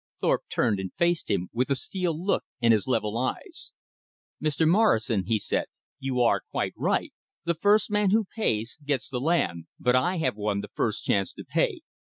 Thorpe 0.19 0.45
turned 0.49 0.79
and 0.79 0.91
faced 0.95 1.29
him 1.29 1.49
with 1.53 1.69
a 1.69 1.75
steel 1.75 2.19
look 2.19 2.43
in 2.59 2.71
his 2.71 2.87
level 2.87 3.19
eyes. 3.19 3.71
"Mr. 4.41 4.67
Morrison," 4.67 5.25
he 5.27 5.37
said, 5.37 5.65
"you 5.99 6.19
are 6.21 6.41
quite 6.49 6.73
right. 6.75 7.13
The 7.45 7.53
first 7.53 7.91
man 7.91 8.09
who 8.09 8.25
pays 8.35 8.79
gets 8.83 9.09
the 9.09 9.21
land; 9.21 9.67
but 9.79 9.95
I 9.95 10.15
have 10.17 10.35
won 10.35 10.61
the 10.61 10.71
first 10.73 11.05
chance 11.05 11.33
to 11.33 11.43
pay. 11.47 11.81